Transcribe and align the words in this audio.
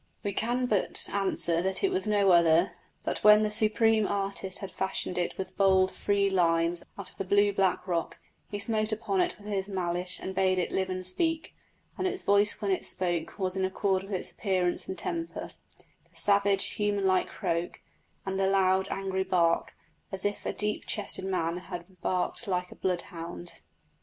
We 0.23 0.33
can 0.33 0.65
but 0.65 1.07
answer 1.13 1.61
that 1.61 1.83
it 1.83 1.91
was 1.91 2.07
no 2.07 2.31
other; 2.31 2.71
that 3.03 3.23
when 3.23 3.43
the 3.43 3.51
Supreme 3.51 4.07
Artist 4.07 4.57
had 4.57 4.71
fashioned 4.71 5.15
it 5.15 5.37
with 5.37 5.55
bold, 5.55 5.91
free 5.91 6.27
lines 6.27 6.81
out 6.97 7.11
of 7.11 7.17
the 7.17 7.23
blue 7.23 7.53
black 7.53 7.87
rock, 7.87 8.17
he 8.49 8.57
smote 8.57 8.91
upon 8.91 9.21
it 9.21 9.37
with 9.37 9.45
his 9.45 9.69
mallet 9.69 10.19
and 10.19 10.33
bade 10.33 10.57
it 10.57 10.71
live 10.71 10.89
and 10.89 11.05
speak; 11.05 11.53
and 11.99 12.07
its 12.07 12.23
voice 12.23 12.53
when 12.53 12.71
it 12.71 12.83
spoke 12.83 13.37
was 13.37 13.55
in 13.55 13.63
accord 13.63 14.01
with 14.01 14.13
its 14.13 14.31
appearance 14.31 14.87
and 14.87 14.97
temper 14.97 15.51
the 16.09 16.15
savage, 16.15 16.65
human 16.71 17.05
like 17.05 17.27
croak, 17.27 17.79
and 18.25 18.39
the 18.39 18.47
loud, 18.47 18.87
angry 18.89 19.23
bark, 19.23 19.75
as 20.11 20.25
if 20.25 20.47
a 20.47 20.51
deep 20.51 20.87
chested 20.87 21.25
man 21.25 21.57
had 21.57 22.01
barked 22.01 22.47
like 22.47 22.71
a 22.71 22.75
blood 22.75 23.01
hound. 23.13 23.61